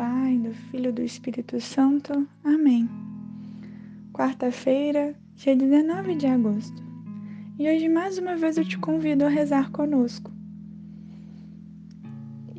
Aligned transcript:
Pai, 0.00 0.38
do 0.38 0.54
Filho 0.54 0.88
e 0.88 0.92
do 0.92 1.02
Espírito 1.02 1.60
Santo. 1.60 2.26
Amém. 2.42 2.88
Quarta-feira, 4.14 5.14
dia 5.36 5.54
19 5.54 6.14
de 6.14 6.26
agosto. 6.26 6.82
E 7.58 7.68
hoje 7.68 7.86
mais 7.86 8.16
uma 8.16 8.34
vez 8.34 8.56
eu 8.56 8.64
te 8.64 8.78
convido 8.78 9.26
a 9.26 9.28
rezar 9.28 9.70
conosco. 9.70 10.32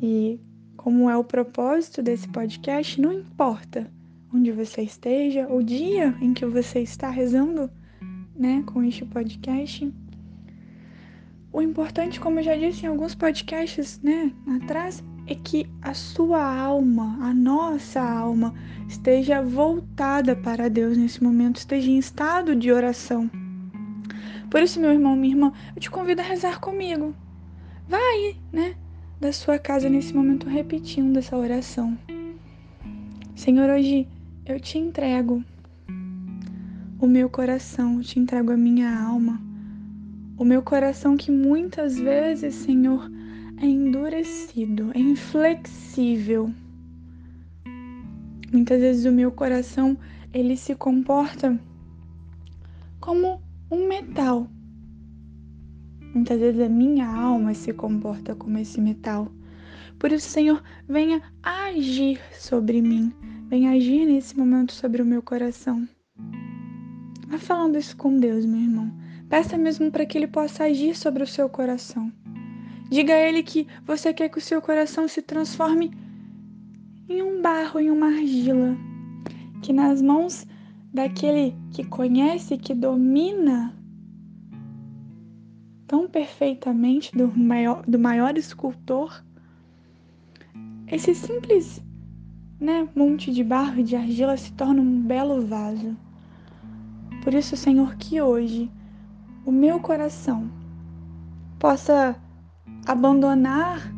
E 0.00 0.38
como 0.76 1.10
é 1.10 1.16
o 1.16 1.24
propósito 1.24 2.00
desse 2.00 2.28
podcast, 2.28 3.00
não 3.00 3.12
importa 3.12 3.90
onde 4.32 4.52
você 4.52 4.82
esteja, 4.82 5.52
o 5.52 5.64
dia 5.64 6.16
em 6.20 6.32
que 6.32 6.46
você 6.46 6.78
está 6.78 7.10
rezando, 7.10 7.68
né, 8.36 8.62
com 8.66 8.84
este 8.84 9.04
podcast. 9.04 9.92
O 11.52 11.60
importante, 11.60 12.20
como 12.20 12.38
eu 12.38 12.44
já 12.44 12.54
disse 12.54 12.86
em 12.86 12.88
alguns 12.88 13.16
podcasts, 13.16 14.00
né, 14.00 14.32
atrás, 14.46 15.02
é 15.26 15.34
que 15.34 15.66
a 15.80 15.94
sua 15.94 16.42
alma, 16.42 17.18
a 17.20 17.32
nossa 17.32 18.00
alma, 18.00 18.54
esteja 18.88 19.42
voltada 19.42 20.34
para 20.34 20.68
Deus 20.68 20.96
nesse 20.96 21.22
momento, 21.22 21.56
esteja 21.56 21.90
em 21.90 21.98
estado 21.98 22.56
de 22.56 22.72
oração. 22.72 23.30
Por 24.50 24.62
isso, 24.62 24.80
meu 24.80 24.92
irmão, 24.92 25.16
minha 25.16 25.34
irmã, 25.34 25.52
eu 25.74 25.80
te 25.80 25.90
convido 25.90 26.20
a 26.20 26.24
rezar 26.24 26.60
comigo. 26.60 27.14
Vai, 27.88 28.36
né, 28.52 28.74
da 29.20 29.32
sua 29.32 29.58
casa 29.58 29.88
nesse 29.88 30.12
momento 30.12 30.48
repetindo 30.48 31.16
essa 31.16 31.36
oração. 31.36 31.96
Senhor, 33.34 33.70
hoje 33.70 34.06
eu 34.44 34.60
te 34.60 34.78
entrego 34.78 35.42
o 37.00 37.06
meu 37.06 37.30
coração, 37.30 37.96
eu 37.96 38.02
te 38.02 38.18
entrego 38.18 38.52
a 38.52 38.56
minha 38.56 38.94
alma. 39.00 39.40
O 40.36 40.44
meu 40.44 40.62
coração 40.62 41.16
que 41.16 41.30
muitas 41.30 41.98
vezes, 41.98 42.54
Senhor, 42.54 43.10
é 43.62 43.66
endurecido, 43.66 44.90
é 44.92 44.98
inflexível. 44.98 46.52
Muitas 48.52 48.80
vezes 48.80 49.04
o 49.04 49.12
meu 49.12 49.30
coração 49.30 49.96
ele 50.34 50.56
se 50.56 50.74
comporta 50.74 51.58
como 53.00 53.40
um 53.70 53.86
metal. 53.86 54.48
Muitas 56.12 56.40
vezes 56.40 56.60
a 56.60 56.68
minha 56.68 57.06
alma 57.06 57.54
se 57.54 57.72
comporta 57.72 58.34
como 58.34 58.58
esse 58.58 58.80
metal. 58.80 59.30
Por 59.96 60.10
isso, 60.10 60.28
Senhor, 60.28 60.60
venha 60.88 61.22
agir 61.40 62.20
sobre 62.32 62.82
mim, 62.82 63.12
venha 63.48 63.70
agir 63.70 64.04
nesse 64.04 64.36
momento 64.36 64.72
sobre 64.72 65.00
o 65.00 65.06
meu 65.06 65.22
coração. 65.22 65.88
Vá 67.28 67.38
falando 67.38 67.78
isso 67.78 67.96
com 67.96 68.18
Deus, 68.18 68.44
meu 68.44 68.60
irmão. 68.60 68.92
Peça 69.28 69.56
mesmo 69.56 69.90
para 69.90 70.04
que 70.04 70.18
Ele 70.18 70.26
possa 70.26 70.64
agir 70.64 70.96
sobre 70.96 71.22
o 71.22 71.26
seu 71.26 71.48
coração. 71.48 72.12
Diga 72.92 73.14
a 73.14 73.26
Ele 73.26 73.42
que 73.42 73.66
você 73.86 74.12
quer 74.12 74.28
que 74.28 74.36
o 74.36 74.40
seu 74.42 74.60
coração 74.60 75.08
se 75.08 75.22
transforme 75.22 75.90
em 77.08 77.22
um 77.22 77.40
barro, 77.40 77.80
em 77.80 77.90
uma 77.90 78.08
argila, 78.08 78.76
que 79.62 79.72
nas 79.72 80.02
mãos 80.02 80.46
daquele 80.92 81.56
que 81.70 81.84
conhece, 81.84 82.58
que 82.58 82.74
domina 82.74 83.74
tão 85.86 86.06
perfeitamente 86.06 87.16
do 87.16 87.32
maior, 87.34 87.82
do 87.88 87.98
maior 87.98 88.36
escultor, 88.36 89.24
esse 90.86 91.14
simples 91.14 91.82
né, 92.60 92.86
monte 92.94 93.32
de 93.32 93.42
barro 93.42 93.80
e 93.80 93.84
de 93.84 93.96
argila 93.96 94.36
se 94.36 94.52
torna 94.52 94.82
um 94.82 95.00
belo 95.00 95.46
vaso. 95.46 95.96
Por 97.24 97.32
isso, 97.32 97.56
Senhor, 97.56 97.96
que 97.96 98.20
hoje 98.20 98.70
o 99.46 99.50
meu 99.50 99.80
coração 99.80 100.50
possa 101.58 102.20
abandonar 102.86 103.92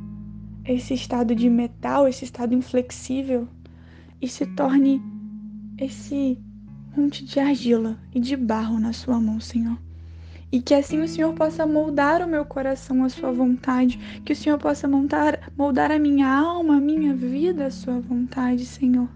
esse 0.64 0.94
estado 0.94 1.34
de 1.34 1.48
metal, 1.48 2.08
esse 2.08 2.24
estado 2.24 2.54
inflexível 2.54 3.48
e 4.20 4.28
se 4.28 4.46
torne 4.46 5.02
esse 5.78 6.38
monte 6.96 7.24
de 7.24 7.38
argila 7.40 7.98
e 8.14 8.20
de 8.20 8.36
barro 8.36 8.78
na 8.78 8.92
sua 8.92 9.20
mão, 9.20 9.40
Senhor. 9.40 9.76
E 10.50 10.62
que 10.62 10.74
assim 10.74 11.00
o 11.00 11.08
Senhor 11.08 11.32
possa 11.34 11.66
moldar 11.66 12.22
o 12.22 12.28
meu 12.28 12.44
coração 12.44 13.02
à 13.02 13.08
sua 13.08 13.32
vontade, 13.32 13.98
que 14.24 14.32
o 14.32 14.36
Senhor 14.36 14.58
possa 14.58 14.86
moldar, 14.86 15.50
moldar 15.56 15.90
a 15.90 15.98
minha 15.98 16.28
alma, 16.28 16.76
a 16.76 16.80
minha 16.80 17.12
vida 17.12 17.66
à 17.66 17.70
sua 17.70 17.98
vontade, 17.98 18.64
Senhor. 18.64 19.08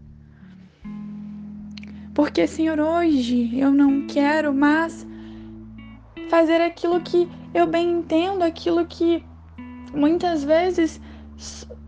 Porque, 2.13 2.49
Senhor, 2.49 2.81
hoje 2.81 3.57
eu 3.57 3.71
não 3.71 4.05
quero 4.09 4.53
mais 4.53 5.07
fazer 6.29 6.61
aquilo 6.61 7.01
que 7.01 7.29
eu 7.55 7.67
bem 7.67 7.93
entendo, 7.93 8.43
aquilo 8.43 8.85
que 8.85 9.23
Muitas 9.95 10.45
vezes 10.45 11.01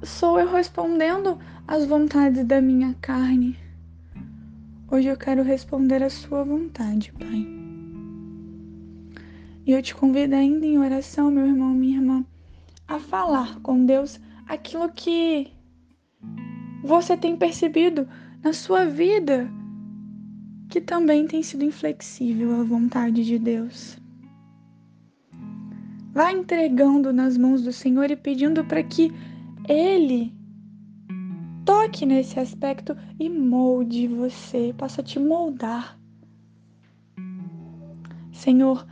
sou 0.03 0.39
eu 0.39 0.51
respondendo 0.51 1.39
às 1.67 1.85
vontades 1.85 2.45
da 2.45 2.61
minha 2.61 2.95
carne. 3.01 3.57
Hoje 4.91 5.09
eu 5.09 5.17
quero 5.17 5.43
responder 5.43 6.03
à 6.03 6.11
sua 6.11 6.43
vontade, 6.43 7.13
Pai. 7.13 7.47
E 9.67 9.73
eu 9.73 9.83
te 9.83 9.95
convido 9.95 10.35
ainda 10.35 10.67
em 10.67 10.79
oração, 10.79 11.31
meu 11.31 11.47
irmão, 11.47 11.75
minha 11.75 11.99
irmã, 11.99 12.25
a 12.89 12.99
falar 12.99 13.61
com 13.61 13.85
Deus 13.85 14.19
aquilo 14.49 14.91
que 14.91 15.53
você 16.83 17.17
tem 17.17 17.37
percebido 17.37 18.09
na 18.43 18.53
sua 18.53 18.85
vida 18.87 19.49
que 20.71 20.81
também 20.81 21.27
tem 21.27 21.43
sido 21.43 21.65
inflexível 21.65 22.61
à 22.61 22.63
vontade 22.63 23.25
de 23.25 23.39
Deus. 23.39 24.00
Vá 26.13 26.33
entregando 26.33 27.13
nas 27.13 27.37
mãos 27.37 27.63
do 27.63 27.73
Senhor 27.73 28.11
e 28.11 28.17
pedindo 28.17 28.65
para 28.65 28.83
que 28.83 29.13
Ele 29.69 30.35
toque 31.65 32.05
nesse 32.05 32.41
aspecto 32.41 32.97
e 33.17 33.31
molde 33.31 34.09
você, 34.09 34.75
possa 34.77 35.05
te 35.05 35.21
moldar. 35.21 35.97
Senhor, 38.33 38.85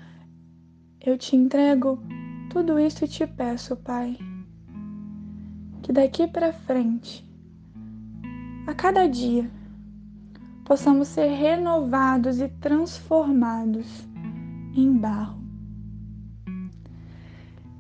eu 1.04 1.18
te 1.18 1.34
entrego 1.34 2.00
tudo 2.50 2.78
isso 2.78 3.04
e 3.04 3.08
te 3.08 3.26
peço, 3.26 3.74
Pai, 3.74 4.16
que 5.82 5.92
daqui 5.92 6.28
para 6.28 6.52
frente, 6.52 7.28
a 8.64 8.74
cada 8.74 9.08
dia, 9.08 9.50
possamos 10.64 11.08
ser 11.08 11.30
renovados 11.30 12.40
e 12.40 12.48
transformados 12.48 14.06
em 14.76 14.92
barro 14.92 15.47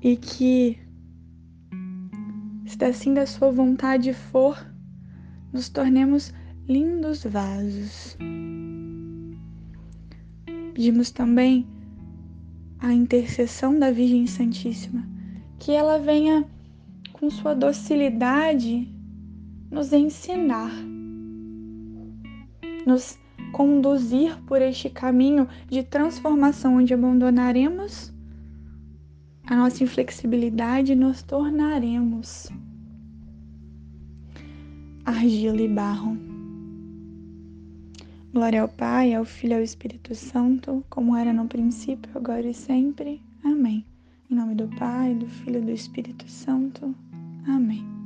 e 0.02 0.16
que, 0.16 0.78
se 2.66 2.84
assim 2.84 3.14
da 3.14 3.26
sua 3.26 3.50
vontade 3.50 4.12
for, 4.12 4.58
nos 5.52 5.68
tornemos 5.68 6.32
lindos 6.68 7.24
vasos. 7.24 8.16
Pedimos 10.74 11.10
também 11.10 11.66
a 12.78 12.92
intercessão 12.92 13.78
da 13.78 13.90
Virgem 13.90 14.26
Santíssima, 14.26 15.08
que 15.58 15.72
ela 15.72 15.98
venha 15.98 16.46
com 17.12 17.30
sua 17.30 17.54
docilidade 17.54 18.88
nos 19.70 19.92
ensinar, 19.92 20.72
nos 22.86 23.18
conduzir 23.52 24.38
por 24.46 24.62
este 24.62 24.88
caminho 24.88 25.48
de 25.68 25.82
transformação 25.82 26.76
onde 26.76 26.94
abandonaremos 26.94 28.12
a 29.48 29.56
nossa 29.56 29.82
inflexibilidade, 29.82 30.94
nos 30.94 31.22
tornaremos 31.22 32.48
argila 35.06 35.62
e 35.62 35.68
barro. 35.68 36.18
Glória 38.32 38.60
ao 38.60 38.68
Pai, 38.68 39.14
ao 39.14 39.24
Filho 39.24 39.54
e 39.54 39.56
ao 39.56 39.62
Espírito 39.62 40.14
Santo, 40.14 40.84
como 40.90 41.16
era 41.16 41.32
no 41.32 41.46
princípio, 41.46 42.10
agora 42.14 42.46
e 42.46 42.52
sempre. 42.52 43.22
Amém. 43.42 43.86
Em 44.30 44.34
nome 44.34 44.54
do 44.54 44.68
Pai, 44.76 45.14
do 45.14 45.26
Filho 45.26 45.60
e 45.60 45.64
do 45.64 45.70
Espírito 45.70 46.28
Santo. 46.28 46.94
Amém. 47.46 47.97